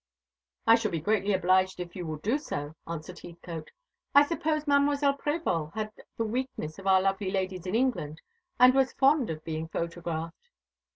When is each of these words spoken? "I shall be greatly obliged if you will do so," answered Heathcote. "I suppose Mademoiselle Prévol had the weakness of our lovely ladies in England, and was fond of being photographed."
"I 0.65 0.73
shall 0.73 0.89
be 0.89 0.99
greatly 0.99 1.31
obliged 1.33 1.79
if 1.79 1.95
you 1.95 2.07
will 2.07 2.17
do 2.17 2.39
so," 2.39 2.73
answered 2.87 3.19
Heathcote. 3.19 3.69
"I 4.15 4.25
suppose 4.25 4.65
Mademoiselle 4.65 5.15
Prévol 5.15 5.71
had 5.75 5.91
the 6.17 6.25
weakness 6.25 6.79
of 6.79 6.87
our 6.87 7.03
lovely 7.03 7.29
ladies 7.29 7.67
in 7.67 7.75
England, 7.75 8.19
and 8.59 8.73
was 8.73 8.93
fond 8.93 9.29
of 9.29 9.43
being 9.45 9.67
photographed." 9.67 10.49